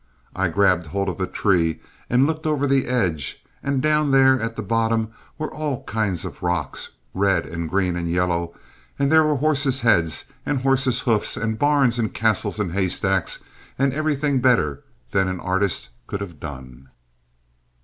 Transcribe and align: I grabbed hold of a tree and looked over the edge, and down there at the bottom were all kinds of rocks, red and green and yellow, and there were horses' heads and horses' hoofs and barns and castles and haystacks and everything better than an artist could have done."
I 0.35 0.47
grabbed 0.47 0.87
hold 0.87 1.09
of 1.09 1.21
a 1.21 1.27
tree 1.27 1.79
and 2.09 2.25
looked 2.25 2.47
over 2.47 2.65
the 2.65 2.87
edge, 2.87 3.45
and 3.61 3.83
down 3.83 4.09
there 4.09 4.41
at 4.41 4.55
the 4.55 4.63
bottom 4.63 5.09
were 5.37 5.53
all 5.53 5.83
kinds 5.83 6.25
of 6.25 6.41
rocks, 6.41 6.89
red 7.13 7.45
and 7.45 7.69
green 7.69 7.95
and 7.95 8.09
yellow, 8.09 8.55
and 8.97 9.11
there 9.11 9.23
were 9.23 9.35
horses' 9.35 9.81
heads 9.81 10.25
and 10.43 10.61
horses' 10.63 11.01
hoofs 11.01 11.37
and 11.37 11.59
barns 11.59 11.99
and 11.99 12.15
castles 12.15 12.59
and 12.59 12.71
haystacks 12.71 13.43
and 13.77 13.93
everything 13.93 14.41
better 14.41 14.83
than 15.11 15.27
an 15.27 15.39
artist 15.39 15.89
could 16.07 16.21
have 16.21 16.39
done." 16.39 16.89